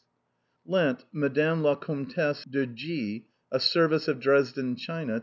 Lent 0.65 1.05
Mme. 1.13 1.61
la 1.61 1.75
Comtesse 1.75 2.43
de 2.45 2.65
G 2.65 3.27
a 3.51 3.59
service 3.59 4.07
of 4.07 4.19
Dresden 4.19 4.75
china. 4.75 5.19